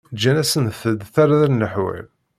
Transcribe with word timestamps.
Ǧǧan-asent-d 0.15 0.99
tarda 1.13 1.47
n 1.47 1.59
leḥwal. 1.61 2.05